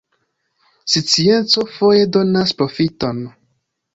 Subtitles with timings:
[0.93, 3.23] Scienco foje donas proﬁton.